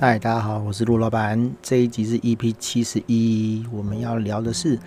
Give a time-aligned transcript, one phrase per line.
[0.00, 1.50] 嗨，大家好，我是陆老板。
[1.60, 4.78] 这一集是 EP 七十一，我们要聊的是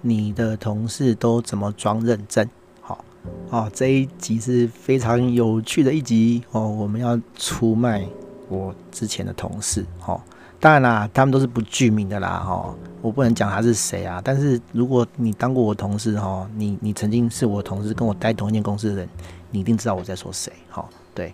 [0.00, 2.44] 你的同事都怎么装认证？
[2.80, 3.04] 好
[3.50, 6.66] 哦，这一集是非常有趣的一集哦。
[6.68, 8.04] 我们要出卖
[8.48, 10.20] 我之前的同事，哦，
[10.58, 14.20] 当然啦，他们都是不具名的啦，哦，我不能讲他是谁啊。
[14.24, 19.08] 但是如果你当过我同事，哦，你你曾经是我同事，跟我待同一间公司的人，
[19.52, 21.32] 你一定知道我在说谁，哦，对。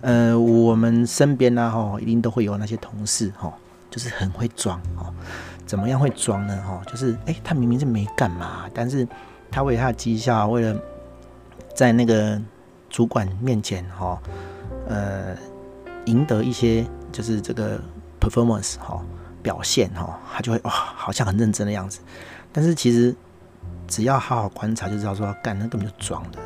[0.00, 3.52] 呃，我们身边呢，哈，一定都会有那些同事，哈，
[3.90, 5.12] 就是很会装，哈，
[5.64, 6.60] 怎么样会装呢？
[6.66, 9.06] 哈，就是，哎，他明明是没干嘛，但是
[9.50, 10.76] 他为他的绩效，为了
[11.74, 12.40] 在那个
[12.90, 14.20] 主管面前，哈，
[14.88, 15.36] 呃，
[16.06, 17.80] 赢得一些就是这个
[18.20, 19.00] performance，哈，
[19.40, 22.00] 表现，哈，他就会哇，好像很认真的样子，
[22.52, 23.14] 但是其实
[23.86, 26.38] 只要好好观察，就知道说，干，那根本就装的。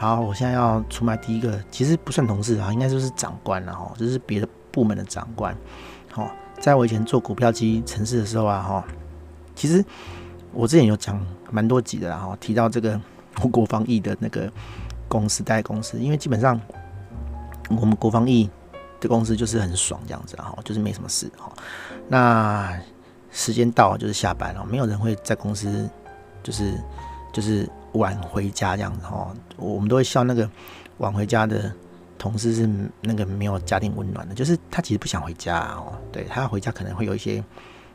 [0.00, 5.54] 好，我现在要出卖第一个，其实不算同事啊，应该就是长官了哈，就是别的部门的长官。
[6.10, 6.26] 好，
[6.58, 8.84] 在我以前做股票机程式的时候啊，哈，
[9.54, 9.84] 其实
[10.54, 12.98] 我之前有讲蛮多集的啦，哈，提到这个
[13.52, 14.50] 国防役的那个
[15.06, 16.58] 公司代公司，因为基本上
[17.68, 18.48] 我们国防役
[19.00, 21.52] 的公司就是很爽这样子，哈，就是没什么事哈。
[22.08, 22.74] 那
[23.30, 25.86] 时间到了就是下班了，没有人会在公司
[26.42, 26.72] 就是
[27.34, 27.68] 就是。
[27.92, 30.48] 晚回家这样子哦，我们都会笑那个
[30.98, 31.72] 晚回家的
[32.18, 32.68] 同事是
[33.00, 37.42] 那个没有家庭温暖的，就是他其实不想回家哦，对，他回家可能会有一些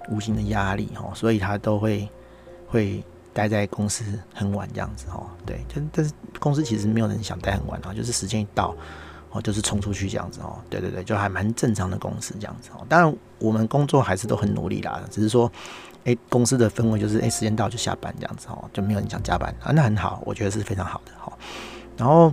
[0.10, 2.10] 无形的压力哦，所以他都会
[2.68, 8.76] 会待在公司很晚这样子哦，对，但但是公司其实没有人想待很晚啊，就是时间一到
[9.36, 15.52] 哦，就是冲出去这样子哦，对对对，就还蛮正常的公司这样子哦，当然我们工作还是都很努力啦，只是说。
[16.06, 21.34] 诶，公司的氛围就是诶，时间到就下班这样子哦，就没有人想加班啊，那很好，我觉得是非常好的哈。
[21.98, 22.32] 然后，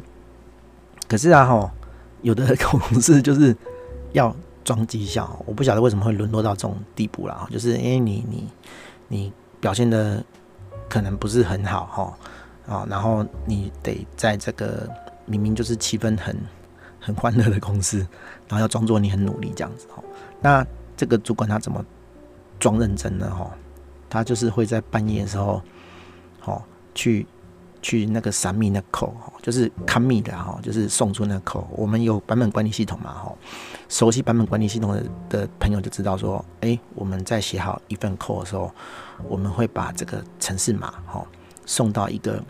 [1.09, 1.73] 可是啊哈，
[2.21, 3.57] 有的 公司就是
[4.13, 8.49] 要装绩效，我不晓得为什么会沦落到这种地步了，就是因为你你
[9.09, 10.23] 你表现的
[10.87, 12.19] 可能不是很好哈
[12.75, 14.87] 啊，然后你得在这个
[15.25, 16.37] 明明就是气氛很
[17.03, 17.99] 很欢乐的公司，
[18.49, 20.03] 然后要装作你很努力这样子哈。
[20.41, 20.65] 那
[20.97, 21.85] 这个主管他怎么
[22.61, 23.29] 装认真呢？
[23.29, 23.51] 哈？
[24.09, 25.61] 他就是会在半夜的时候，
[26.45, 26.63] 哦，
[26.95, 27.27] 去
[27.81, 31.67] 去那个闪密那口，就是 commit 的哈，就是送出那口。
[31.73, 33.35] 我们有版本管理系统嘛，哈，
[33.89, 38.71] 熟悉版本管理系统的的朋友就知道说，哎，我们在写好一份扣的时候，
[39.27, 41.27] 我们会把这个程式码，哈，
[41.65, 42.45] 送到一个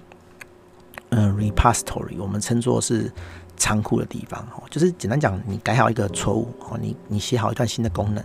[1.10, 3.12] 嗯、repository，我们称作是
[3.62, 8.24] 仓库的地方，哈，就是简单讲，你改好一个错误，哦，你你写好一段新的功能，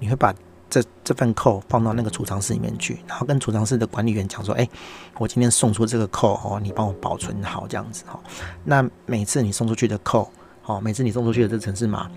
[0.00, 0.34] 你会把
[0.68, 4.68] 这这份 code 放到那个储藏室里面去，然后跟储藏室的管理员讲说：“哎，
[5.16, 8.18] 我今天送出这个 code 哦，你帮我保存好这样子哈。
[8.64, 10.26] 那每次你送出去的 code，
[10.64, 12.10] 哦，每次你送出去的这个程式码，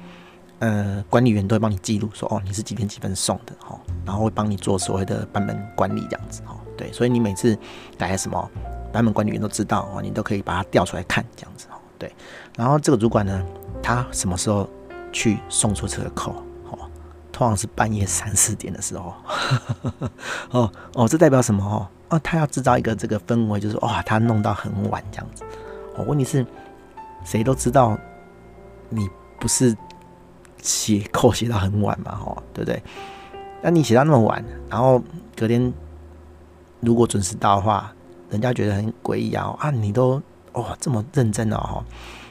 [0.58, 6.58] 呃，管理员都会帮你记录说，哦，你是几点几分送的哈，然后会帮你做所谓的版本管理这样子哈。
[6.76, 7.56] 对，所以你每次
[8.00, 8.50] 改什么
[8.92, 11.68] 版本管理员都知道哦，你都可以把它调出来看这样子。
[11.98, 12.14] 对，
[12.58, 13.46] 然后这个主管呢，
[13.82, 14.70] 他什么时候
[15.12, 16.32] 去送出这个扣？
[16.32, 16.44] 哦
[17.32, 19.14] 通常是半夜三四点的时候，
[20.50, 21.88] 哦哦，这代表什么哦？
[22.10, 25.44] 哦，他要制造一个这个氛围，就是哇，他弄到很晚这样子。
[25.96, 26.44] 哦，问题是，
[27.24, 27.96] 谁都知道
[28.90, 29.08] 你
[29.40, 29.76] 不是
[30.64, 32.82] 写 扣写到很晚嘛，哦，对不对？
[33.62, 35.00] 那你写到那么晚，然后
[35.36, 35.72] 隔天
[36.80, 37.94] 如果准时到的话，
[38.32, 39.56] 人家觉得很诡异啊！
[39.60, 40.20] 啊，你都
[40.62, 41.86] 哦这么认真哦，哈。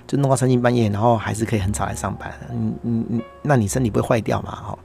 [0.07, 2.33] 就弄到三更半夜，然后还是可以很早来上班。
[2.53, 4.55] 嗯嗯嗯，那你身体不会坏掉嘛？
[4.55, 4.79] 哈，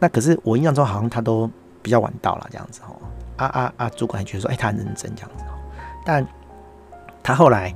[0.00, 1.48] 那可是我印象中好像他都
[1.80, 2.96] 比较晚到了这样子哈。
[3.36, 3.88] 啊啊啊！
[3.90, 5.44] 主管还觉得说，哎、他很认真这样子。
[6.04, 6.26] 但
[7.22, 7.72] 他后来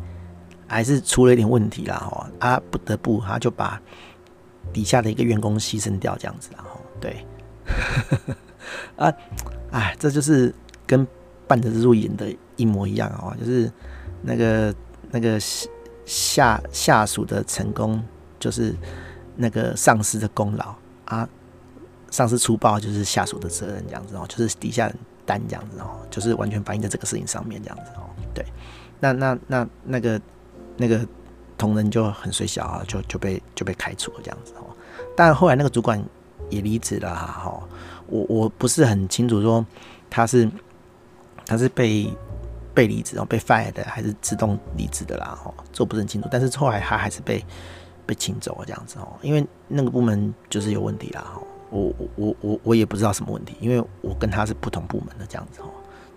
[0.67, 2.29] 还是出了一点问题啦哈。
[2.41, 3.81] 啊，不得不他就把
[4.73, 6.51] 底下的一个员工牺牲掉这样子。
[6.57, 7.25] 然后对，
[8.99, 9.13] 啊，
[9.71, 10.53] 哎，这就是
[10.85, 11.07] 跟
[11.47, 12.27] 半泽直树演的
[12.57, 13.71] 一模一样啊，就是
[14.23, 14.75] 那个
[15.11, 15.39] 那个。
[16.09, 18.01] 下下属的成功
[18.39, 18.73] 就是
[19.35, 20.73] 那个上司的功劳
[21.05, 21.29] 啊，
[22.13, 28.07] 上司粗暴就是下属的责任这样子哦，就是底下人担这样子哦，就是完全反映在这个事情上面这样子哦。
[28.33, 28.47] 对，
[29.01, 30.21] 那那那那个
[30.77, 31.05] 那个
[31.59, 34.67] 同仁就很衰小啊，就就被就被开除了这样子哦。
[35.17, 36.01] 但后来那个主管
[36.51, 37.61] 也离职了哈，
[38.07, 39.67] 我我不是很清楚说
[40.09, 40.49] 他是
[41.45, 42.17] 他是被。
[42.77, 46.29] 被离职，然后被 fire 的，还是自动离职的啦，哦，这我不是很清楚。
[46.31, 47.43] 但是后来他还是被
[48.05, 55.71] 被请走了这样子哦，因为那个部门就是有问题啦，哦，我我我我我也不知道什么问题，因为我跟他是不同部门的这样子哦，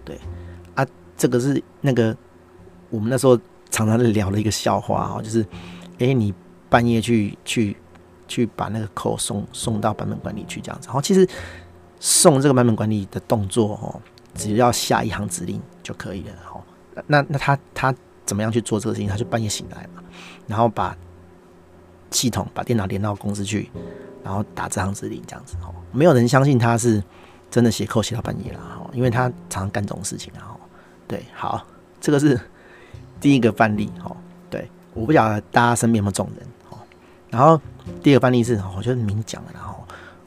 [0.04, 0.20] 对
[0.76, 0.86] 啊，
[1.16, 2.16] 这个是那个
[2.90, 3.40] 我们那时候
[3.70, 5.46] 常常聊的一个笑话哦，就是
[6.00, 6.34] 哎，你
[6.70, 7.78] 半夜去去
[8.28, 10.88] 去把那个扣送送到版本管理去这样子。
[10.88, 11.26] 然后其实
[12.00, 14.02] 送这个版本管理的动作哦，
[14.36, 15.60] 只要下一行指令
[15.90, 16.34] 就可以了。
[16.54, 16.62] 哦，
[17.08, 17.96] 那那他他
[18.26, 19.10] 怎么样去做这个事情？
[19.10, 20.04] 他就半夜醒来嘛，
[20.46, 20.96] 然后把
[22.12, 23.72] 系统把电脑连到公司去，
[24.24, 25.56] 然后打这行指令这样子。
[25.64, 27.04] 哦，没有人相信他是
[27.50, 28.60] 真的写扣写到半夜了。
[28.60, 30.54] 哈，因为他常常干这种事情啊。
[30.54, 30.60] 哦，
[31.08, 31.66] 对，好，
[32.00, 32.40] 这个是
[33.20, 33.92] 第一个范例。
[34.04, 34.16] 哦，
[34.48, 36.48] 对，我不晓得大家身边有没有这种人。
[37.32, 37.62] 然后
[38.02, 39.52] 第二个范例是，我就明讲了。
[39.54, 39.84] 然后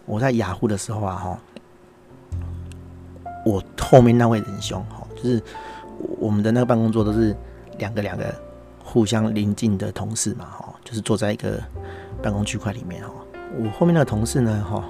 [0.07, 1.39] 我在雅虎的时候啊，哈，
[3.45, 5.43] 我后面那位仁兄，哈，就是
[6.19, 7.37] 我们的那个办公桌都是
[7.79, 8.35] 两个两个
[8.83, 11.63] 互相邻近的同事嘛，哈，就是坐在一个
[12.23, 13.11] 办公区块里面，哈。
[13.59, 14.85] 我后面那个同事呢，哈，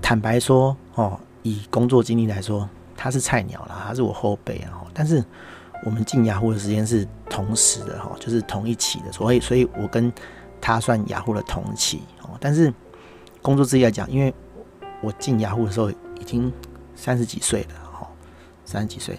[0.00, 5.22] 坦白说，哦，以工作经历来说，他是菜鸟啦，他是我后辈啊，但是。
[5.84, 10.10] 我们进雅虎的时间是同时的哈，就是同一期的，所以所以我跟
[10.58, 12.30] 他算雅虎的同期哦。
[12.40, 12.72] 但是
[13.42, 14.32] 工作之一来讲，因为
[15.02, 16.50] 我进雅虎的时候已经
[16.94, 17.83] 三十几岁了，
[18.64, 19.18] 三十几岁，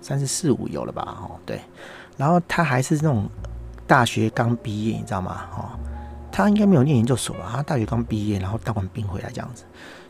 [0.00, 1.38] 三十四五有了吧哦？
[1.44, 1.60] 对。
[2.16, 3.28] 然后他还是那种
[3.86, 5.48] 大学刚毕业，你知道吗？
[5.56, 5.70] 哦，
[6.30, 7.50] 他应该没有念研究所吧？
[7.52, 9.64] 他大学刚毕业，然后当完兵回来这样子，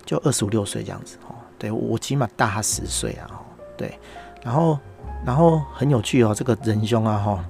[0.05, 1.35] 就二十五六岁这样子哦。
[1.59, 3.29] 对，我起码大他十岁啊，
[3.77, 3.99] 对，
[4.43, 4.79] 然后。
[5.25, 7.45] 然后很有趣哦，这个仁兄啊哈，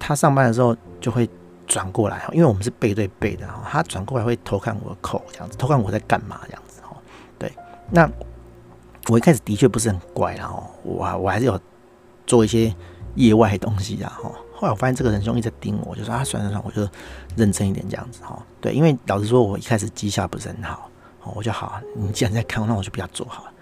[0.00, 1.30] 他上班的时候就会
[1.64, 6.96] 转过来，因为我们是背对背的哈，他转过来会偷看我的口这样子，偷看我在干嘛这样子哈。
[7.38, 7.52] 对，
[7.88, 8.10] 那
[9.08, 11.60] 我一开始的确不是很乖啦哈，我我还是有
[12.26, 12.74] 做一些
[13.16, 14.30] 业外的东西的哈。
[14.54, 16.88] 后来我发现这个仁兄一直盯我，就说啊，算了算了，我就
[17.36, 18.40] 认真一点这样子哈。
[18.60, 20.88] 对，因为老实说，我一开始绩效不是很好，
[21.34, 23.52] 我就好，你既然在看，那我就不要做好了。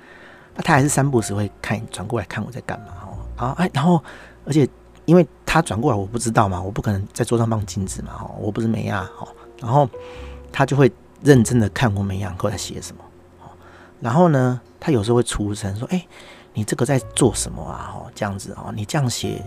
[0.55, 4.03] 那他还是三不时会看转过来看我在干嘛哦，啊哎，然后
[4.45, 4.69] 而且
[5.07, 9.27] 因为他转过来我不知道嘛，我不可能在桌上放镜子嘛，哦，我不是美亚哦，
[9.59, 9.89] 然后
[10.53, 10.93] 他就会
[11.23, 13.03] 认真的看我每样课在写什么，
[14.03, 16.05] 然后呢，他有时候会出声说，哎，
[16.53, 17.95] 你这个在做什么啊？
[17.95, 19.43] 哦，这样子哦，你这样写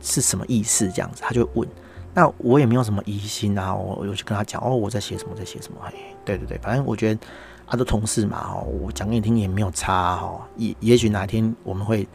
[0.00, 0.88] 是什么意思？
[0.92, 1.68] 这样子，他就问，
[2.12, 5.92] 那我也没有什么疑心啊，我我就跟他讲，哦，我在写什么，在写什么，哎，
[6.24, 7.20] 对对对，反正我觉得。
[7.66, 12.06] 他的同事嘛，哦，我讲给你听也没有差，哈，也也许哪天我们会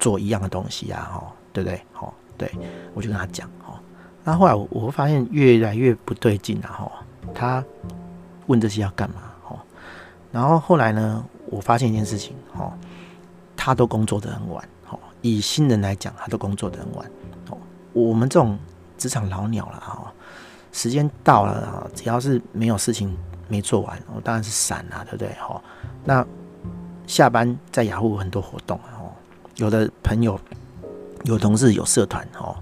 [0.00, 1.80] 做一样的东西啊，哈，对不对？
[1.92, 2.50] 好，对，
[2.92, 3.80] 我就跟他讲，哈，
[4.24, 6.90] 那后来我我发现越来越不对劲了，哈，
[7.32, 7.64] 他
[8.48, 9.29] 问这些要干嘛，
[10.32, 12.72] 然后后来呢，我发现一件事情，哈，
[13.56, 17.10] 他都工作得很晚，哈，以新人来讲，他都工作得很晚，
[17.50, 17.58] 哦，
[17.92, 18.58] 我们这种
[18.96, 20.12] 职场老鸟了，哈，
[20.72, 23.16] 时间到了，哈，只要是没有事情。
[23.50, 25.28] 没做完，我当然是闪啊，对不对？
[25.30, 25.60] 哈，
[26.04, 26.24] 那
[27.04, 29.10] 下班在雅虎很多活动哦，
[29.56, 30.38] 有的朋友
[31.24, 32.54] 有同事有社团哦，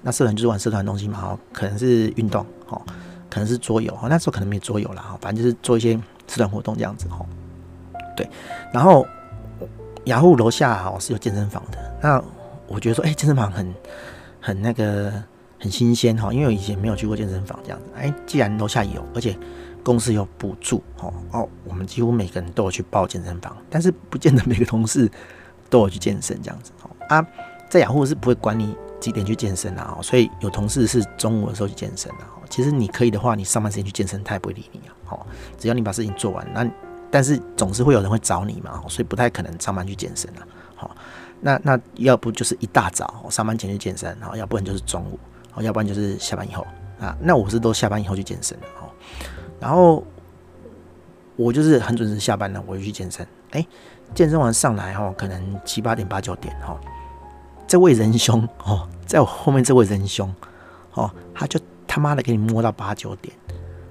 [0.00, 2.80] 那社团就是玩社团东西嘛，哦，可能是运动哦，
[3.28, 7.24] 可能是桌游，那时候可能没桌游了哦，反正就是做一些社团活动这样子哈。
[8.16, 8.28] 对，
[8.72, 9.06] 然后
[10.04, 12.22] 雅虎楼下哦是有健身房的，那
[12.68, 13.74] 我觉得说，哎，健身房很
[14.40, 15.12] 很那个
[15.58, 19.36] 很新鲜哈，因为我以前没有去过健身房这样子，哎，既然楼下有，而且
[19.82, 25.10] 公司有补助哦哦，我们几乎每个人都有去报健身房，但是不见得每个同事
[25.70, 27.26] 都有去健身这样子哦啊，
[27.70, 32.41] 在雅虎是不会管你几点去健身的啊，所以有同事是中午的时候去健身的啊。
[32.52, 34.92] 其实你可以的话，你上班时间去健身，他也不会理你啊。
[35.08, 35.26] 哦，
[35.58, 36.70] 只要你把事情做完，那
[37.10, 40.46] 但是总是会有人会找你嘛，所以不太可能上班去健身啊。
[40.76, 40.94] 好，
[41.40, 45.18] 那那要不就是一大早上班前去健身，然后要不然就是中午，
[45.54, 46.66] 哦，要不然就是下班以后
[47.00, 47.16] 啊。
[47.22, 48.92] 那我是都下班以后去健身的哦。
[49.58, 50.04] 然后
[51.36, 53.26] 我就是很准时下班了，我就去健身。
[53.52, 53.66] 哎，
[54.14, 56.78] 健身完上来哈，可能七八点八九点哈，
[57.66, 60.30] 这位仁兄哦，在我后面这位仁兄
[60.92, 61.58] 哦，他就
[61.92, 63.36] 他妈的给你摸到八九点，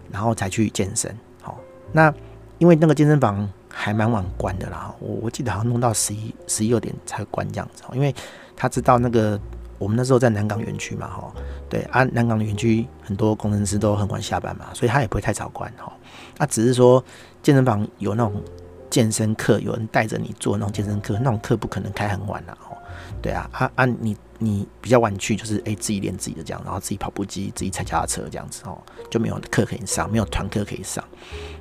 [0.09, 1.15] 然后才去健身。
[1.39, 1.59] 好，
[1.91, 2.11] 那
[2.57, 8.11] 因为那个健身房还蛮晚关的啦，我我记得好像弄到十一十一二点才关这样子，因为
[8.55, 9.39] 他知道那个。
[9.77, 11.33] 我们那时候在南港园区嘛，哈，
[11.67, 15.91] 对啊，南港的园区很多工程师都很晚下班嘛，所以他也不会太早关，哈。
[16.37, 17.03] 那只是说
[17.41, 18.43] 健身房有那种
[18.91, 22.77] 健身课，有人带着你做那种健身课，那种课不可能开很晚了，哦。
[23.21, 28.77] 对啊，啊啊，你你比较晚去，就是哎自己练自己的这样，然后自己跑步机，自己踩脚踏车这样子，哦，
[29.09, 31.03] 就没有课可以上，没有团课可以上。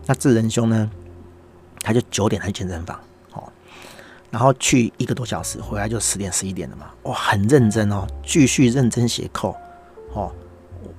[0.06, 0.90] 那智仁兄呢，
[1.80, 2.98] 他就九点才去健身房
[3.32, 3.50] 哦。
[4.30, 6.90] 然后去一个多小时，回来就十点十一点了嘛。
[7.04, 9.54] 哇，很认真哦，继续认真写扣
[10.12, 10.32] 哦。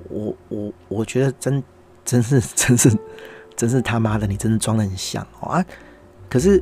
[0.09, 1.63] 我我我觉得真
[2.05, 2.91] 真是真是
[3.55, 5.65] 真是他妈的，你真的装得很像哦啊！
[6.31, 6.55] 可是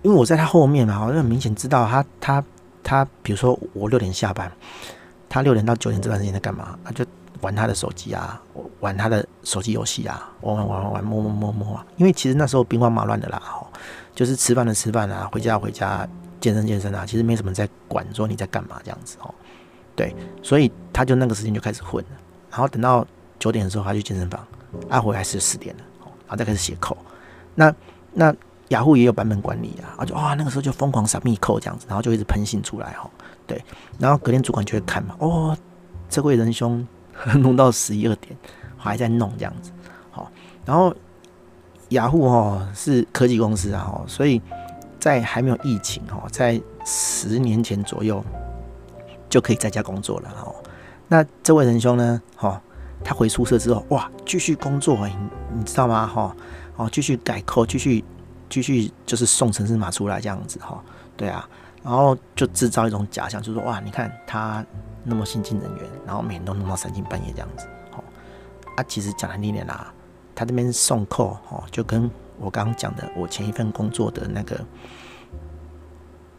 [0.00, 2.42] 因为我在他后面嘛，我就很明显知道他他
[2.82, 4.50] 他，比如说我六点下班，
[5.28, 6.78] 他六点到九点这段时间在干嘛？
[6.82, 7.04] 他就
[7.42, 8.40] 玩他的手机啊，
[8.80, 11.86] 玩他的手机游戏啊，玩玩玩玩摸摸摸摸啊。
[11.98, 13.66] 因为其实那时候兵荒马乱的啦，吼，
[14.14, 16.08] 就是吃饭的吃饭啊，回家回家，
[16.40, 19.34] 健身健身啊，其实没什么在管说你在干嘛这样子哦。
[19.94, 22.10] 对，所以他就那个时间就开始混了，
[22.50, 23.06] 然后等到
[23.38, 24.42] 九点的时候他去健身房，
[24.88, 26.96] 他回来是十点了，然后再开始写扣。
[27.54, 27.74] 那
[28.14, 28.34] 那
[28.70, 33.08] 雅虎也有版本管理啊，啊就哇那个时候就疯狂撒密扣这样子，然后就一直喷信出来哈。
[33.46, 33.64] 对，
[33.98, 35.56] 然后隔天主管就会看嘛，哦，
[36.08, 36.84] 这位仁兄
[37.38, 38.36] 弄到十一二点
[38.76, 39.70] 还在弄这样子，
[40.10, 40.30] 好，
[40.64, 40.92] 然后
[41.90, 44.42] 雅虎哦是科技公司啊，所以
[44.98, 48.24] 在还没有疫情哈，在十年前左右。
[49.30, 50.52] 就可以在家工作了哦。
[51.06, 52.20] 那这位仁兄呢？
[52.34, 52.60] 哈，
[53.04, 55.16] 他回宿舍之后，哇，继续工作哎，
[55.54, 56.04] 你知道吗？
[56.04, 56.36] 哈，
[56.74, 58.04] 哦，继续改扣，继续
[58.50, 60.82] 继续就是送程式码出来这样子哈。
[61.16, 61.48] 对啊，
[61.82, 64.62] 然后就制造一种假象，就是说哇，你看他
[65.04, 67.66] 那么新进人员，然后每天都弄到三更半夜这样子。
[67.92, 68.04] 哦，
[68.76, 69.90] 啊，其实讲难听点啦，
[70.34, 74.60] 他这边送扣哦，就跟我刚刚讲的我前一份工作的那个。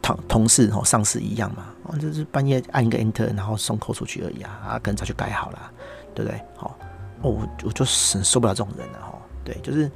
[0.03, 5.71] 同同事哦，上司一样嘛，哦，就是半夜按一个 enter，然后送扣出去而已啊，啊，可能早就改好了，
[6.15, 6.41] 对不对？
[6.57, 6.75] 好，
[7.21, 9.13] 哦，我我就很受不了这种人了哈，
[9.45, 9.91] 对，就是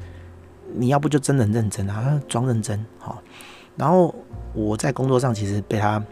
[0.78, 3.18] 你要不就真的很认真啊，装认真哈，
[3.76, 4.14] 然后
[4.54, 6.04] 我在工作上其实被他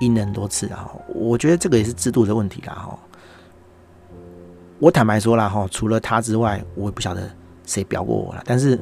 [0.00, 2.98] 阴了很多次啊，我觉得这个也是制度的问题啦哈，
[4.78, 7.30] 我坦白说了哈，除了他之外，我也不晓得
[7.64, 8.78] 谁表过我了，但是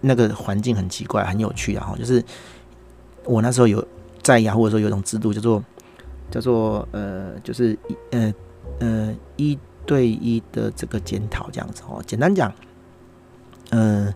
[0.00, 2.24] 那个环境很奇怪，很有趣啊，就是。
[3.24, 3.86] 我那时候有
[4.20, 5.62] 在雅虎的时候有一种制度，叫做
[6.28, 8.34] 叫做呃，就是一呃
[8.80, 9.56] 呃一
[9.86, 12.02] 对一的这个检讨这样子哦。
[12.04, 12.52] 简单讲，
[13.72, 14.14] 呃，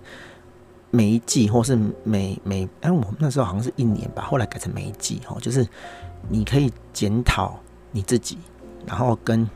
[0.91, 5.67] 每一季或是每每哎，我们那时候好像是一年吧，后来改成每一季哦，就是
[6.29, 7.59] 你可以检讨
[7.91, 8.39] 你自己，
[8.87, 9.49] 然后跟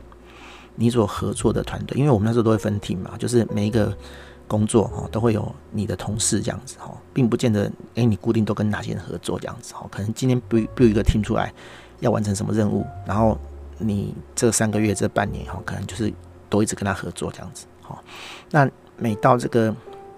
[0.74, 3.96] 你所合作的团队，因为我们那时候都会分 team 嘛，就是每一个。
[4.50, 11.54] 工作哦，都会有你的同事这样子哈，并不见得哎，你固定都跟哪些人合作这样子哈，可能今天 build build 一个 team 出来，
[12.00, 13.38] 要完成什么任务，然后
[13.78, 16.12] 你这三个月这半年哈，可能就是
[16.48, 17.96] 都一直跟他合作这样子哈。
[18.50, 19.72] 那每到这个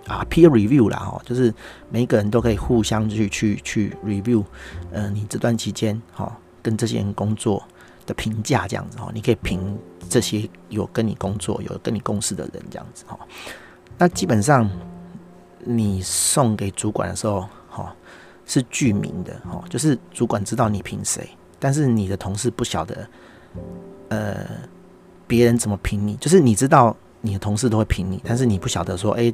[0.07, 1.53] 啊 peer review 啦哈，就是
[1.91, 4.45] 每一个人都可以互相去去去 review，
[4.91, 7.63] 呃，你这段期间哈跟这些人工作
[8.07, 9.79] 的评价这样子哈，你可以评
[10.09, 13.19] 这些有跟你工作有跟你共事的人这样子哈。
[13.97, 14.69] 那基本上，
[15.61, 17.95] 你送给主管的时候，哈，
[18.45, 21.29] 是具名的，哈，就是主管知道你评谁，
[21.61, 23.09] 但是你的同事不晓得，
[24.09, 24.45] 呃，
[25.29, 29.33] 别人怎么评你，就是你知道你的同事都会评你，但是你不晓得说，哎，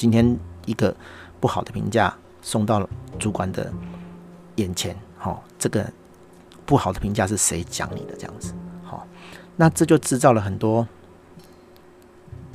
[0.00, 0.96] 今天一个
[1.40, 2.88] 不好的评价送到
[3.18, 3.70] 主管的
[4.54, 5.86] 眼前，哈，这个
[6.64, 9.06] 不好的评价是谁讲你的这样子，好，
[9.56, 10.88] 那这就制造了很多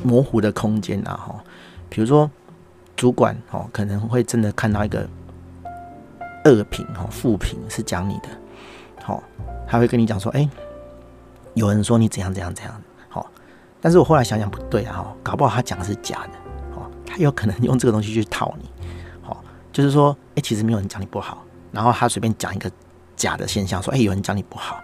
[0.01, 1.43] 模糊的空间啊，哈。
[1.87, 2.27] 比如说，
[2.95, 5.07] 主管哦可能会真的看到一个
[6.45, 8.29] 恶评哈，负评是讲你的，
[9.03, 9.21] 好，
[9.67, 10.49] 他会跟你讲说，哎，
[11.53, 13.29] 有人说你怎样怎样怎样，好，
[13.79, 16.39] 但是我后来想想不对啊，哈，搞不好他讲的是假的，
[17.15, 18.69] 他有可能用这个东西去套你，
[19.21, 19.41] 好，
[19.71, 21.41] 就是说，哎，其实没有人讲你不好，
[21.71, 22.69] 然后他随便讲一个
[23.15, 24.81] 假的现象，说，哎，有人讲你不好，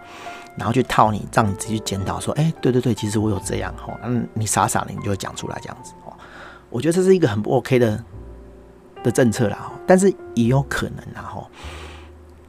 [0.56, 5.92] 然后去套你，让你自己去检讨，说，哎，对对对，其实我有这样，哈，嗯，你傻傻的，你就会讲出来这样子。
[6.06, 6.12] 哦
[6.70, 8.02] 我觉得这是一个很不 OK 的
[9.02, 11.46] 的政策啦，但是也有可能啦，哈，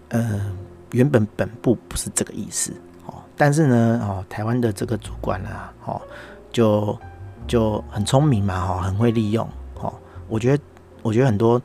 [0.07, 0.49] 呃，
[0.91, 2.71] 原本本部不是这个意思，
[3.05, 6.01] 哦，但是呢，哦，台湾的这个主管啊，哦，
[6.53, 6.97] 就
[7.45, 9.45] 就很聪明嘛，哈，很会利用，
[10.27, 10.63] 我觉得，
[11.01, 11.61] 我觉得很多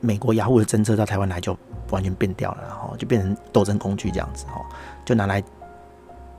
[0.00, 1.56] 美国雅虎的政策到台湾来就
[1.90, 4.64] 完全变掉了，然后就变成斗争工具这样子，哦，
[5.04, 5.42] 就拿来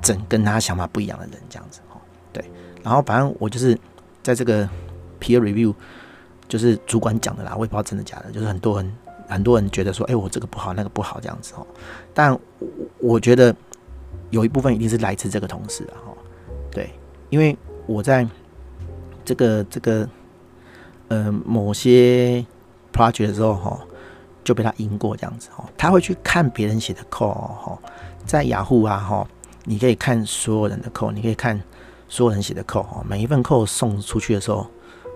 [0.01, 1.97] 整跟他想法不一样的人这样子，哦，
[2.31, 2.43] 对，
[2.83, 3.77] 然后反正我就是
[4.23, 4.67] 在这个。
[5.19, 5.73] Peer review
[6.47, 8.31] 就是主管讲的啦，我也不知道真的假的。
[8.31, 8.93] 就是很多人
[9.27, 11.65] 很多人觉得说，哎、我这个不好，那个不好这样子哦。
[12.13, 12.39] 但
[12.99, 13.53] 我觉得
[14.29, 16.13] 有一部分一定是来自这个同事啊，哈，
[16.69, 16.91] 对，
[17.31, 18.27] 因为我在
[19.25, 20.07] 这个这个
[21.07, 22.45] 呃某些
[22.93, 23.79] project 的时候哈，
[24.43, 25.65] 就被他赢过这样子哦。
[25.77, 27.77] 他会去看别人写的 code 哈，
[28.25, 29.27] 在雅虎啊哈，
[29.65, 31.61] 你可以看所有人的 code，你可以看
[32.07, 34.65] 所有人写的 code 哈，每一份 code 送出去的时候。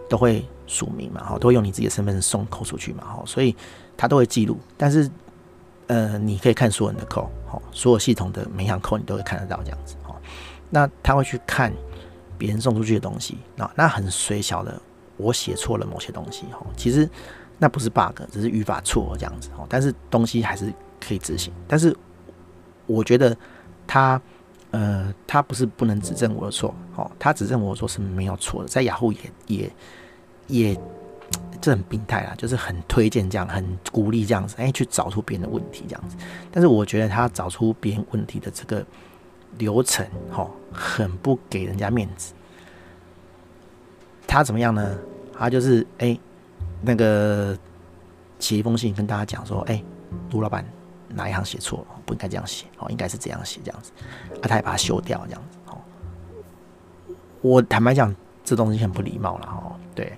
[0.10, 3.56] 都会署名嘛，哈，都会用你自己的身份送扣出去嘛，哈，所以
[3.96, 4.60] 他都会记录。
[4.76, 5.10] 但是，
[5.88, 10.14] 呃，你可以看所有人的扣，哈，所有系统的每样扣你都会看得到这样子，哈。
[10.70, 11.72] 那他会去看
[12.38, 14.82] 别人送出去的东西，那那很随小的，
[15.22, 17.10] 我写错了某些东西，哈，其实
[17.60, 19.66] 那不是 bug，只是语法错这样子，哦。
[19.70, 21.54] 但是东西还是可以执行。
[21.68, 21.96] 但是
[22.88, 23.36] 我觉得
[23.86, 24.22] 他
[24.72, 29.72] 呃，他不是不能指正我的错，哦，他指正我说是没有错的，在雅虎也也
[30.48, 30.80] 也，
[31.62, 36.16] 这很病态啊，就是很推荐这样，很鼓励这样子，哎，去找出别人的问题这样子。
[36.52, 38.86] 但是我觉得他找出别人问题的这个
[39.58, 42.34] 流程，哈，很不给人家面子。
[44.26, 44.98] 他怎么样呢？
[45.38, 46.18] 他就是哎，
[46.82, 47.58] 那个
[48.40, 49.84] 写一封信跟大家讲说，哎，
[50.32, 50.66] 卢老板
[51.10, 53.92] 哪一行写错了，不应该这样写，哦，应该是这样写这样子。
[54.42, 55.58] 啊，他也把它修掉这样子。
[55.68, 55.78] 哦，
[57.42, 60.18] 我坦白讲，这东西很不礼貌了，哦，对。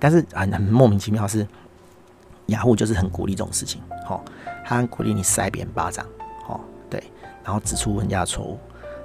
[0.00, 1.46] 但是很很莫名其妙是，
[2.46, 4.18] 雅虎就是很鼓励这种事情，哦，
[4.64, 6.06] 他很鼓励你塞别人巴掌，
[6.48, 7.02] 哦，对，
[7.44, 8.58] 然后指出人家的错误。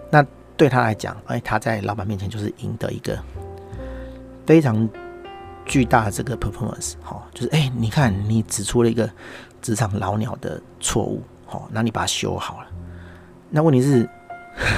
[0.10, 3.22] 那对他来讲，哎，他在老板面前就是赢得一个
[4.46, 4.88] 非常
[5.68, 9.08] 巨大的这个 performance，哦，就是哎，你看你指出了一个
[9.62, 11.22] 职场老鸟的错误，
[11.52, 12.68] 哦，那你把它修好了。
[13.50, 14.10] 那问题是，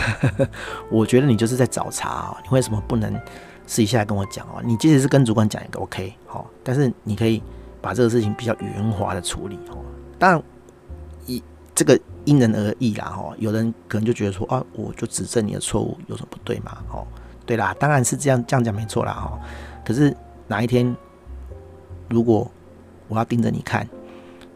[0.91, 3.17] 我觉得你就是在找茬啊，你为什么不能？
[3.72, 7.39] 试一下跟我讲哦，你即使是跟主管讲一个 OK 好，但是你可以
[7.79, 9.77] 把这个事情比较圆滑的处理哦。
[10.17, 10.43] 当然，
[11.27, 11.43] 一
[11.75, 16.79] 这个因人而异啦哈，有人可能就觉得说啊，我就指正你的错误有什么不对嘛？
[16.91, 17.05] 哦，
[17.46, 19.39] 对啦，当然是这样这样讲没错啦哈。
[19.86, 20.17] 可是
[20.50, 20.94] 哪一天
[22.10, 22.51] 如果
[23.08, 23.88] 我要盯着你看，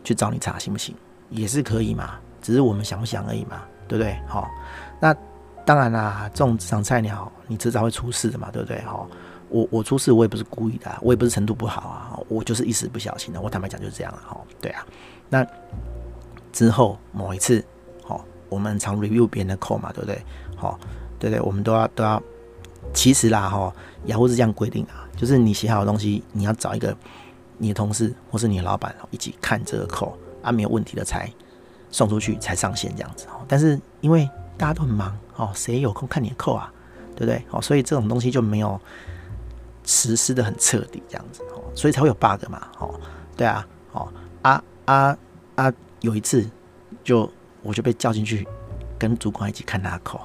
[0.04, 0.94] 去找你查行不行？
[1.30, 4.18] 也是可以嘛，只是我们想不想而已嘛，对不对？
[4.28, 4.50] 好，
[5.00, 5.16] 那。
[5.66, 8.82] 当然啦，这种职场菜鸟，你迟早会出事的嘛，对不对？
[8.82, 9.08] 哈，
[9.48, 13.40] 我我出事，我也不是故意的，我也不是程度不好啊，我就是一时不小心的。
[13.40, 14.86] 我坦白讲就是这样了，哈，对啊。
[15.30, 15.48] 那
[16.52, 17.64] 之后某一次，
[18.04, 20.22] 好，我们常 review 别人的 call 嘛，对不对？
[20.58, 20.78] 好，
[21.18, 22.22] 对对，我们都要都要。
[22.94, 23.74] 其实啦，哈，
[24.08, 26.96] 雅虎是这样规定啊，就是你写好的东西，你要找一个
[27.57, 31.31] 你的同事或是你的老板一起看这个 code 啊，没有问题的才
[31.92, 33.27] 送出去，才上线这样子。
[33.48, 35.18] 但是因为大家都很忙。
[35.35, 36.72] 哦，谁有空看你的扣啊？
[37.16, 37.44] 对不对？
[37.50, 38.79] 哦，所以这种东西就没有
[39.83, 42.68] 实施的很彻底，这样子哦，所以才会有 bug 嘛。
[42.77, 42.94] 哦，
[43.35, 45.18] 对啊，哦啊啊
[45.55, 45.74] 啊！
[46.01, 46.48] 有一次
[47.03, 47.27] 就
[47.64, 48.48] 我就被叫进去
[49.00, 50.22] 跟主管一起看他的扣，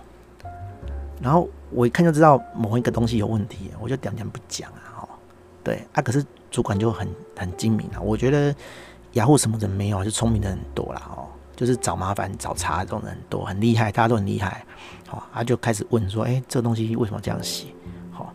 [1.23, 5.03] 然后我一看就知道某一个东西有问题，我就点点不讲啊。
[5.03, 5.09] 哦，
[5.63, 8.01] 对啊，可是主管就很很精明啊。
[8.01, 8.55] 我觉得
[9.13, 11.03] 雅虎什么人没有，就聪明的很多啦。
[11.17, 11.27] 哦。
[11.59, 14.65] 就是找麻烦、找茬这种人很多很厉害，大家都很厉害。
[15.09, 17.67] 好，他就开始问说：“哎，这个东西为什么这样写？”
[18.15, 18.33] 好，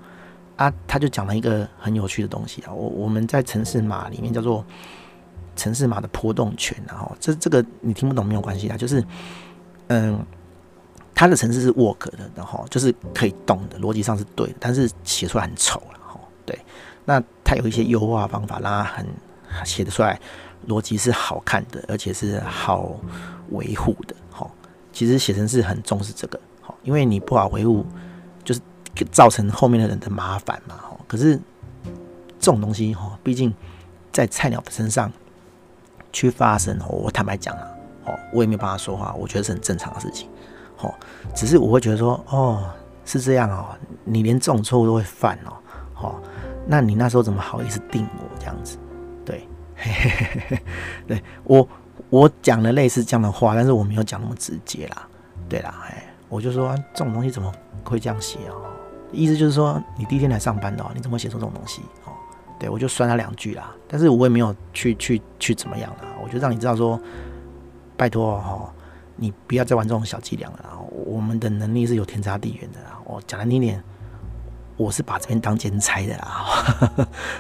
[0.58, 2.74] 啊，他就讲了一个很有趣的东西啊。
[2.74, 4.66] 我我们在城市码里面叫做
[5.56, 8.76] 城市码的波动权，然后这这个你听不懂没有关系啊。
[8.76, 9.02] 就是
[9.88, 10.20] 嗯，
[11.16, 16.00] 他的程式是 work 的，然后就是可以动的，逻辑上是对的，但是写出来很丑了。
[16.00, 16.58] 哈，对。
[17.06, 19.06] 那他有一些优化方法，让他很
[19.66, 20.20] 写得出来。
[20.70, 22.96] 逻辑是好看的，而且是好
[23.50, 24.16] 维护的。
[24.32, 24.50] 哈，
[24.94, 26.40] 其实写程式很重视这个。
[26.62, 27.86] 哈，因为你不好维护，
[28.46, 28.62] 就是
[29.12, 30.78] 造成后面的人的麻烦嘛。
[30.78, 31.36] 哈，可是
[32.40, 33.54] 这种东西，哈，毕竟
[34.14, 35.12] 在菜鸟的身上
[36.14, 37.68] 去发生，我坦白讲啊，
[38.06, 40.30] 哦，我也没有办法说话，我觉得是很正常的事情。
[40.80, 40.94] 哦，
[41.36, 42.64] 只是我会觉得说，哦，
[43.06, 43.66] 是这样哦，
[44.04, 45.54] 你连这种错误都会犯哦，
[46.02, 46.16] 哦，
[46.66, 48.78] 那你那时候怎么好意思定我这样子？
[49.26, 49.48] 对。
[49.76, 50.64] 嘿嘿嘿，
[51.08, 51.68] 对我
[52.10, 55.08] 我讲了类似这样的话，但是我没有讲那么直接啦。
[55.50, 57.52] 对啦，哎，我就说、这种东西怎么
[57.84, 58.62] 会这样写哦？
[59.12, 62.14] 意思就是说，你第一天来上班的，你怎么写出这种东西哦？
[62.60, 66.08] 对，我就酸他两句啦，但是我也没有去去去怎么样啦。
[66.24, 66.98] 我就让你知道说，
[67.98, 68.72] 拜托哦，
[69.24, 70.76] 你不要再玩这种小伎俩了啊。
[71.06, 73.00] 我们的能力是有天差地远的啦。
[73.06, 73.82] 我讲难听点。
[74.76, 76.46] 我是把这边当兼差的啦，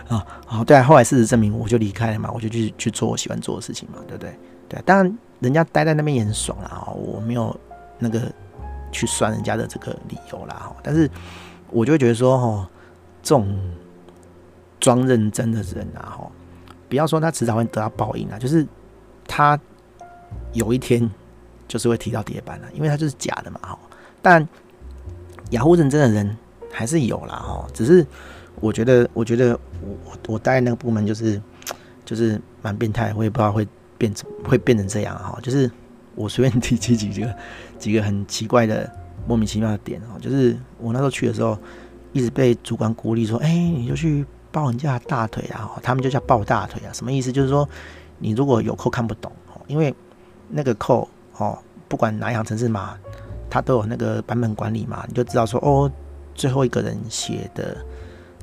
[0.08, 4.38] 啊， 好，对啊，后来事实证明，我就离开了嘛，我就去去做我喜欢做的事情嘛，对不对？
[4.70, 7.60] 对，当然人家待在那边也很爽啦，我没有
[7.98, 8.32] 那个
[8.92, 11.10] 去酸人家的这个理由啦，但是
[11.72, 12.68] 我就会觉得说，哦，
[13.24, 13.60] 这种
[14.80, 16.32] 装认真的人啊，哈，
[16.88, 18.66] 不要说他迟早会得到报应啊，就是
[19.28, 19.60] 他
[20.54, 21.10] 有一天
[21.68, 23.80] 就是会提到叠板了，因为他就是假的嘛，哈，
[24.22, 24.48] 但
[25.52, 26.38] 雅虎认真的人。
[26.76, 28.04] 还是有啦哈，只是
[28.60, 31.40] 我觉得，我觉得我我待那个部门就是
[32.04, 35.38] 就是蛮变态，我也不知道会变成会变成这样哈。
[35.44, 35.70] 就是
[36.16, 37.36] 我随便提起几个
[37.78, 38.92] 几个很奇怪的
[39.28, 41.56] 莫名其妙的点哦，就是我那时候去的时候，
[42.12, 47.32] 一直被主管鼓励说，哎，你就去抱人家大腿啊，他们就叫抱大腿啊，什么意思？
[47.32, 47.70] 就是说
[48.18, 49.32] 你如果有扣看不懂，
[49.68, 49.94] 因为
[50.50, 52.98] 那个扣哦，不管哪一行程式码，
[53.50, 55.92] 它都有那个版本管理嘛，你就知道说哦。
[56.36, 57.78] 最后一个人写的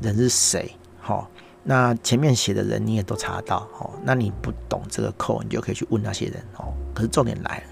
[0.00, 0.70] 人是谁？
[1.00, 1.28] 好，
[1.64, 3.68] 那前面写的人你也都查得到。
[3.72, 6.36] 好，那你不懂这个扣，你就可以去问那些人。
[6.56, 7.64] 哦，可是重点来了，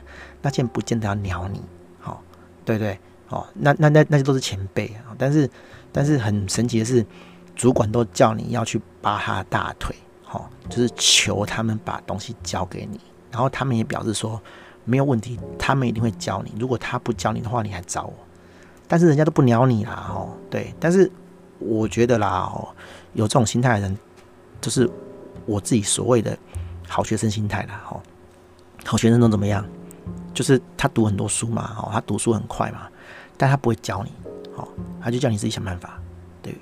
[0.42, 1.62] 那些人不见得要鸟你。
[2.00, 2.20] 好，
[2.64, 5.48] 对对，哦，那那那那些都是前辈啊，但是
[5.92, 7.06] 但是很神奇的是，
[7.54, 9.94] 主管都叫你要去扒他的大腿，
[10.32, 12.98] 哦，就是求他们把东西交给你，
[13.30, 14.42] 然后他们也表示说
[14.88, 18.14] 没有问题，他们一定会教你，如果他不教你的话，你还找我，
[18.86, 21.10] 但是人家都不鸟你啦，哦，对，但是
[21.58, 22.68] 我觉得啦，哦，
[23.12, 23.98] 有这种心态的人，
[24.62, 24.88] 就是
[25.44, 26.36] 我自己所谓的
[26.88, 28.00] 好学生心态啦，哦，
[28.86, 29.62] 好学生都怎么样？
[30.32, 32.88] 就是他读很多书嘛，哦，他读书很快嘛。
[33.36, 34.12] 但他不会教你，
[34.56, 34.66] 好，
[35.00, 36.00] 他就叫你自己想办法。
[36.42, 36.56] 对，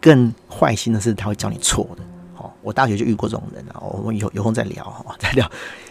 [0.00, 2.02] 更坏心的是他会教你错的。
[2.62, 5.50] 我大学就遇过这种人啊，我们有有空再聊哈，再聊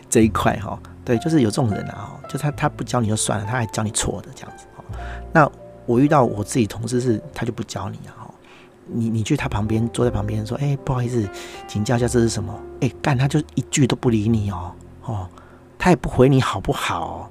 [0.10, 0.80] 这一块哈。
[1.10, 4.68] 对，就是有这种人啊，就他他不教你就算了，他还教你错的这样子。
[5.34, 5.50] 那
[5.88, 8.30] 我遇到我自己同事是，他就不教你啊。
[8.86, 11.28] 你你去他旁边坐在旁边说，哎，不好意思，
[11.68, 12.54] 请教一下这是什么？
[12.82, 14.72] 哎，干他就一句都不理你哦，
[15.06, 15.28] 哦，
[15.80, 17.28] 他也不回你好不好？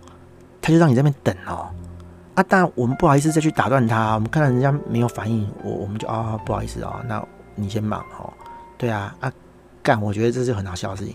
[0.60, 1.68] 他就让你在那边等哦。
[2.34, 8.32] 啊，但我们不好意思再去打断他，我们看到人家没有反应，我我们就啊、哦、不好意思啊、哦，那你先忙哦。
[8.76, 9.32] 对啊，啊
[9.84, 11.14] 干，我觉得这是很好笑的事情。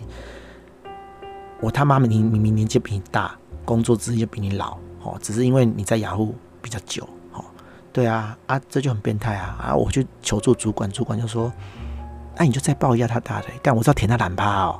[1.64, 7.42] 我他妈明明明年纪比你大，工作资历就比你老，哦，只是因为你在雅虎比较久，哦，
[7.90, 9.56] 对啊，啊这就很变态啊。
[9.58, 9.74] 啊！
[9.74, 11.50] 我去求助主管，主管就说，
[12.36, 14.78] 那、你就再抱一下他大腿，但，我知道舔他懒趴哦，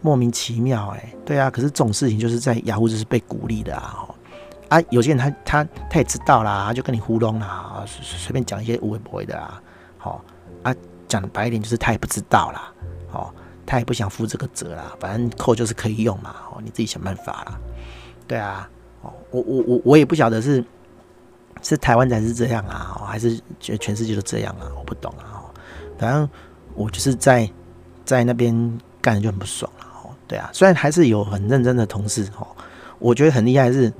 [0.00, 4.06] 莫名其妙哎、对啊，可是这种事情就是在雅虎就是被鼓励的啊。
[4.68, 9.60] 啊，有些人他他他也知道啦，就跟你糊弄啦，随随便讲一些无谓不会的啊，
[9.98, 10.24] 好
[10.62, 10.72] 啊，
[11.08, 12.72] 讲白一点就是他也不知道啦，
[13.10, 13.34] 好，
[13.66, 17.58] 他也不想负这个责啦，反正扣就是可以用嘛，哦，你自己想办法啦，
[18.26, 18.68] 对啊，
[19.02, 20.64] 哦，我我我我也不晓得是
[21.62, 25.44] 是台湾才是这样啊，还是觉得全世界都这样啊，我不懂啊，
[25.98, 26.28] 反正
[26.74, 27.50] 我就是在
[28.04, 28.52] 在那边
[29.00, 32.46] 干的就很不爽了，哦，对啊，虽然还是有很认真的同事，哦，
[32.98, 33.92] 我觉得很厉害的是。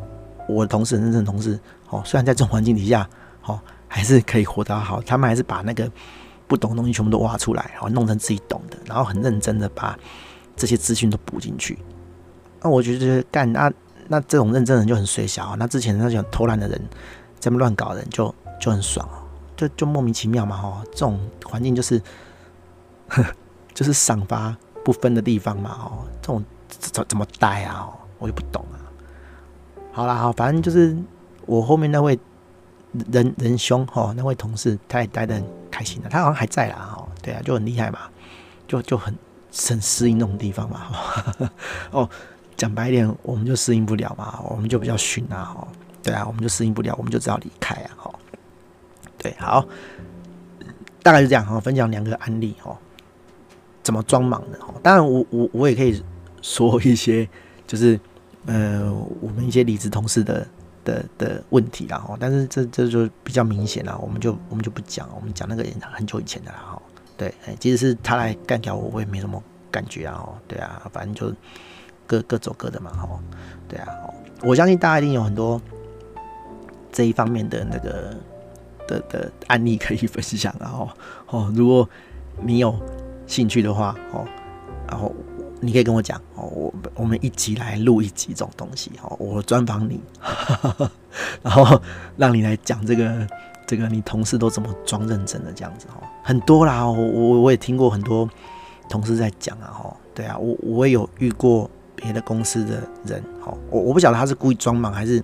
[0.48, 3.08] 我的同事很，认真的同事，哦，虽然在这种环境底下，
[3.44, 5.00] 哦，还是可以活得好。
[5.02, 5.88] 他们还是把那个
[6.52, 9.98] 不懂的东西全部都挖出来，然后弄成自己懂的，然后很认真的把
[10.54, 11.78] 这些资讯都补进去。
[12.60, 13.72] 那我觉得干那
[14.06, 15.56] 那这种认真的人就很衰小。
[15.56, 16.78] 那之前那种偷懒的人，
[17.40, 19.24] 这么乱搞的人就就很爽哦，
[19.56, 21.98] 就就莫名其妙嘛，哈，这种环境就是
[23.08, 23.24] 呵
[23.72, 27.88] 就是赏罚不分的地方嘛，哦，这种怎怎么待啊？
[28.18, 28.76] 我就不懂啊。
[29.90, 30.94] 好啦，好，反正就是
[31.46, 32.18] 我后面那位
[33.10, 38.00] 仁仁兄哈，那位同事他也待得很开心的，他好像还在啦哈，对啊，就很厉害嘛，
[38.68, 39.16] 就就很
[39.68, 40.92] 很适应那种地方嘛，
[41.90, 42.08] 哦，
[42.56, 45.68] 讲白一点，我们就适应不了嘛，我们就比较逊啊，哈，
[46.02, 48.14] 对啊，我们就适应不了，我们就只好离开啊，哈，
[49.16, 49.66] 对，好，
[51.02, 52.78] 大概是这样哈，分享两个案例哈，
[53.82, 56.04] 怎么装忙的哈，当然我我我也可以
[56.42, 57.26] 说一些
[57.66, 57.98] 就是。
[58.44, 60.44] 呃，我们一些离职同事的
[60.84, 66.82] 的的问题啦，哈，但是这这就比较明显了，我们就我们就不讲，我们讲那个很久以前的啦，哈，
[67.16, 71.34] 对，哎即使是他来干掉我，我也没什么感觉啊，哈，对啊，反正就
[72.06, 73.08] 各各走各的嘛，哈，
[73.68, 73.88] 对啊，
[74.42, 75.60] 我相信大家一定有很多
[76.90, 78.16] 这一方面的那个
[78.86, 80.94] 的的案例可以分享啊，
[81.28, 81.88] 哦，如果
[82.40, 82.74] 你有
[83.26, 84.26] 兴趣的话，哦，
[84.88, 85.14] 然后。
[85.64, 90.00] 你可以跟我讲哦，我我们一集来录一集这种东西哦，我专访你，
[91.40, 91.80] 然后
[92.16, 93.24] 让你来讲这个
[93.64, 98.28] 这个你同事都怎么装认真的这样子哦，很多啦，我我我也听过很多
[98.88, 105.22] 同事在讲啊，哈，对啊，我我也有遇过别的公司的人，哦，我我不晓得他是故意装忙还是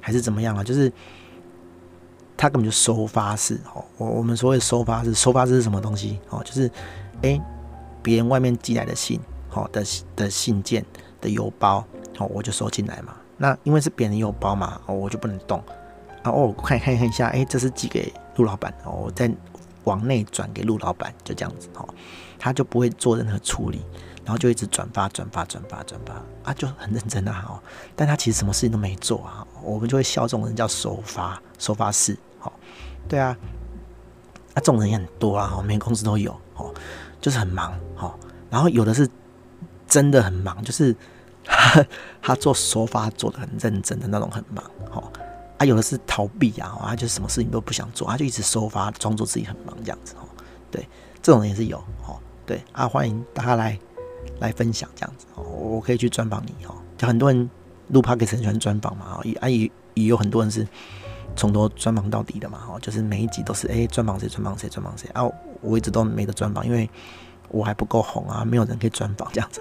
[0.00, 0.90] 还是怎么样啊，就是
[2.38, 6.42] 他根本就收发室哦，我我们所谓收发室，收发室是什么东西哦？
[6.42, 6.70] 就是
[7.20, 7.38] 哎，
[8.02, 9.20] 别人外面寄来的信。
[9.54, 9.84] 好的
[10.16, 10.84] 的信件
[11.20, 11.84] 的邮包，
[12.18, 13.14] 好，我就收进来嘛。
[13.36, 15.62] 那因为是别人邮包嘛，哦，我就不能动。
[16.22, 19.30] 然后我看看一下，哎，这是寄给陆老板，哦，我再
[19.84, 21.86] 往内转给陆老板，就这样子，哦，
[22.38, 23.84] 他就不会做任何处理，
[24.24, 27.60] 然后就一直转发转发转发转发啊，就很认真啊，哦，
[27.94, 32.52] 但他其实什么事情都没做啊，我们就会笑这种人叫收发收发室，好，
[33.08, 33.36] 对啊，
[34.54, 36.72] 啊，这种人也很多啊，每个公司都有，哦，
[37.20, 39.08] 就是很忙，好，然后有的是。
[39.94, 40.92] 真的很忙，就是
[41.44, 41.86] 他
[42.20, 45.04] 他做收发做的很认真的那种很忙，哦，
[45.56, 50.26] 啊，有的是逃避啊，他就什么事情都不想做，他就一直收发，装作自己很忙这样子，哦，
[50.68, 50.84] 对，
[51.22, 51.78] 这种人也是有，
[52.08, 53.78] 哦，对啊，欢迎大家来
[54.40, 57.48] 来分享这样子，哦，我可以去专访你，哦，就很多人
[57.90, 60.66] 录 p o d c 很喜欢专访嘛，哦也啊也也有很多人是
[61.36, 65.22] 从头专访到底的嘛，哦，就是每一集都是哎专访谁专访谁专访谁啊，
[65.60, 66.90] 我一直都没得专访，因为。
[67.48, 69.60] 我还不够红啊，没有人可以专访这样子。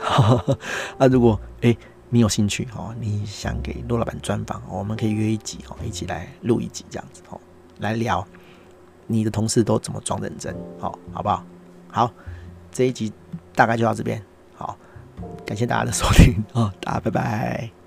[0.98, 1.78] 那、 如果哎、欸，
[2.10, 7.39] 你有兴趣哦，你想给陆老板专访，我们可以约一集哦，一起来录一集这样子哦，
[7.80, 8.26] 来聊
[9.08, 11.43] 你的同事都怎么装认真，好，好不好？
[11.89, 12.12] 好，
[12.72, 13.12] 这一集
[13.56, 14.24] 大概就到这边，
[14.56, 14.78] 好，
[15.46, 17.83] 感谢大家的收听哦，大家拜拜。